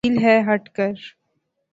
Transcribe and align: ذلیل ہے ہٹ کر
ذلیل 0.03 0.17
ہے 0.23 0.35
ہٹ 0.47 0.69
کر 0.69 0.93